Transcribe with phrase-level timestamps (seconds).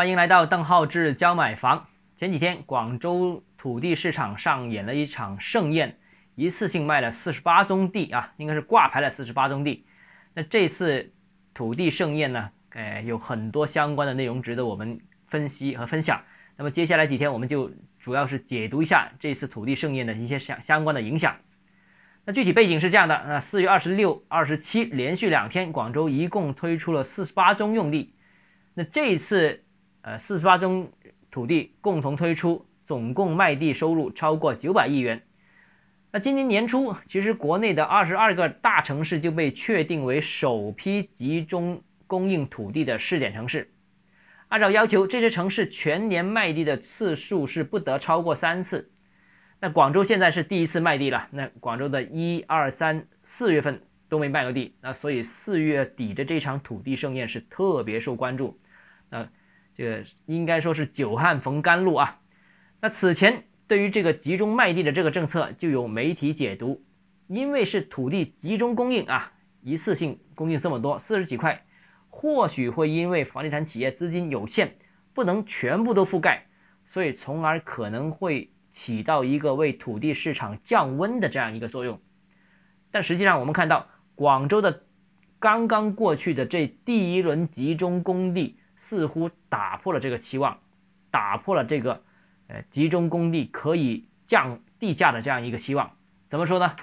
[0.00, 1.86] 欢迎来到邓浩志教买房。
[2.16, 5.98] 前几天广州土地市场上演了一场盛宴，
[6.36, 9.84] 一次性卖了四十八宗地啊，应该是挂牌了四十八宗地。
[10.32, 11.12] 那这次
[11.52, 16.18] 土地盛宴呢，呃，有很多相关的内容值得我们分析和分享。
[16.56, 21.36] 那么接下来几天，我们就主要是解读一下这次土地盛宴的一些相相关的影响。
[22.24, 28.14] 那具体背景是这样的：那四月二十六、二十七连续两天，广州一共推出了四十八宗用地。
[28.72, 29.62] 那这一次，
[30.02, 30.90] 呃，四十八宗
[31.30, 35.22] 土地共同推出，总共卖地收入超过九百亿元。
[36.12, 43.70] 那今年年初，其实国内的二十二个大城市就被确定为首批集中供应土地的试点城市。
[44.48, 48.90] 按照要求，这些城市全年卖地的次数是不得超过三次。
[49.60, 51.28] 那广州现在是第一次卖地了。
[51.30, 58.58] 那广州的一二三四月份都没卖过地，那所以四月底的这场土地盛宴是特别受关注。
[59.10, 59.28] 那
[59.80, 62.20] 这个应该说是久旱逢甘露啊。
[62.82, 66.84] 那此前对于这个集中卖地的这个政策，就有媒体解读，
[67.28, 71.64] 因为是土地集中供应啊，一次性供应这么多四十几块。
[72.10, 74.76] 或许会因为房地产企业资金有限，
[75.14, 76.44] 不能全部都覆盖，
[76.84, 81.98] 所以从而可能会起到一个为土地市场降温的这样一个作用。
[82.90, 84.82] 但实际上，我们看到广州的
[85.38, 90.58] 刚刚过去的这第一轮集中供地，似乎打破了这个期望，
[91.12, 92.02] 打破了这个
[92.48, 95.92] 呃集中供地可以降地价的这样一个期望。
[96.26, 96.74] 怎么说呢？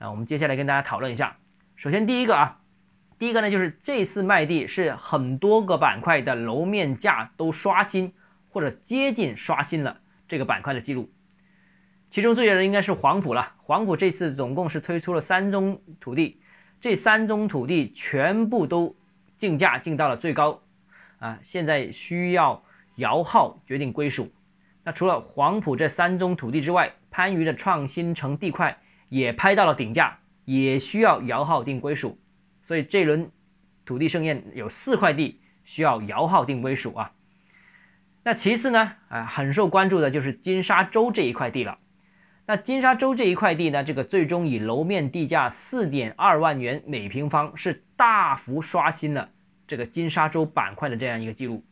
[0.00, 1.38] 啊，我们接下来跟大家讨论一下。
[1.76, 2.60] 首先，第一个啊。
[3.16, 8.12] 第一个呢，就是这次卖地是很多个板块的楼面价都刷新
[8.50, 11.10] 或者接近刷新了这个板块的记录。
[12.10, 16.40] 其中最热的应该是黄埔了，黄埔这次总共是推出了三宗土地，
[16.80, 18.96] 这三宗土地全部都
[19.38, 20.60] 竞价竞到了最高，
[21.24, 22.62] 啊，现在需要
[22.96, 24.30] 摇号决定归属。
[24.84, 28.76] 那除了黄埔这三宗土地之外，番禺的创新城地块
[29.08, 32.18] 也拍到了顶价，也需要摇号定归属。
[32.62, 33.30] 所以这轮
[33.86, 37.12] 土地盛宴有四块地需要摇号定归属啊。
[38.22, 41.78] 那其次呢，啊，很受关注的就是金沙洲这一块地了。
[42.44, 49.30] 那金沙洲这一块地呢，这个最终以楼面地价四点二万元每平方，是大幅刷新了
[49.66, 51.64] 这个金沙洲板块的这样一个记录。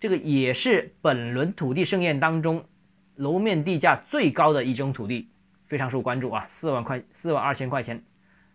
[0.00, 2.64] 这个也是本轮土地盛宴当中
[3.16, 5.28] 楼面地价最高的一宗土地，
[5.66, 8.02] 非常受关注啊，四万块，四万二千块钱。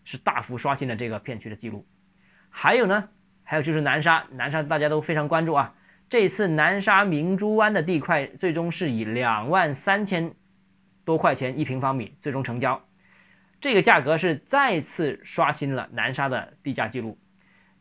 [0.05, 1.85] 是大幅刷新了这个片区的记录，
[2.49, 3.07] 还有呢，
[3.45, 5.73] 还有就是南沙，南沙大家都非常关注啊。
[6.09, 10.33] 这次南沙明珠湾的地块最终是以两万三千
[11.05, 12.83] 多块钱一平方米最终成交，
[13.61, 17.17] 这个价格是再次刷新了南沙的地价记录。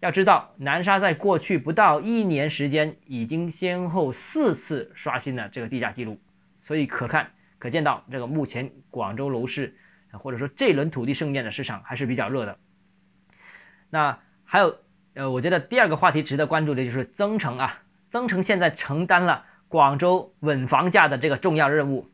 [0.03, 6.21] 要知道，南沙在过去不到一年时间，已经先后四次刷新了这个地价记录，
[6.61, 9.75] 所以可看可见到这个目前广州楼市。
[10.21, 12.59] 或者说这轮土地盛宴的市场还是比较热的。
[13.89, 14.77] 那还有，
[15.15, 22.07] 呃，我觉得第二个话题值得关注的就是增城啊，增城现在承担了广州稳房价的这个重要任务。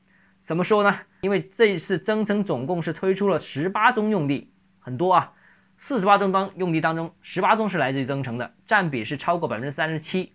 [0.44, 0.97] 怎么说呢？
[1.22, 5.32] 因为这一次增城总共是推出了十八宗用地，很多啊，
[5.78, 10.33] 四十八宗当用地当中，十八宗是来自于增城的，占比是超过百分之三十七。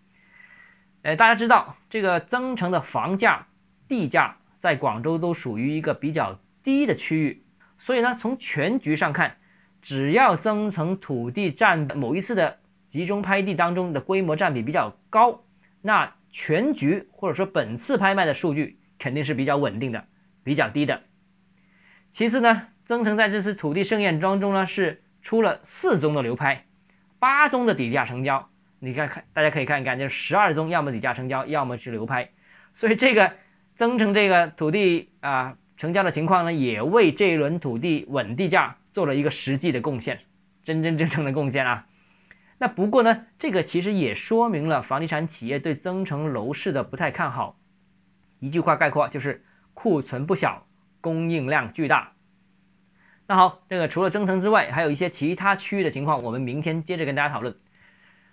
[1.02, 3.46] 呃，大家知道这个增城的房价、
[3.90, 7.44] 地价在广州都属于一个比较低的区域。
[7.78, 9.36] 所以呢，从全局上看，
[9.82, 15.44] 只要增城土地占某一次的集中拍地当中的规模占比比较高，
[15.82, 20.06] 那全局或者说本次拍卖的数据肯定是比较稳定的，
[20.42, 21.02] 比较低的。
[22.14, 26.66] 其次呢，增城在这次土地盛宴当中呢，是出了四宗的流拍，
[27.18, 28.48] 八宗的底价成交。
[28.78, 32.30] 你看看，大家可以看一看，就十二宗，要么底价成交，要么是流拍。
[32.76, 33.34] 所以这个
[33.76, 35.58] 增城这个土地啊。
[35.76, 40.20] 成交的情况呢，也为这一轮土地稳地价做了一个实际的贡献，
[40.64, 41.88] 真真正正的贡献啊。
[42.60, 47.58] 那不过呢，这个其实也说明了房地产企业对增城楼市的不太看好。
[48.40, 49.44] 一句话概括就是
[49.74, 50.68] 库存不小，
[51.02, 52.14] 供应量巨大。
[53.26, 57.56] 那好，这个除了增城之外，还有一些其他区域的情况，我们明天接着跟大家讨论。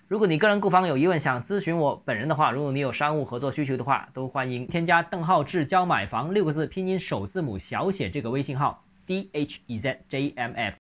[0.08, 10.68] 如果你个人购房有疑问，想咨询我本人的话，如果你有商务合作需求的话，都欢迎添加邓浩志教买房六个字拼音首字母小写这个微信号 d h e z j m f。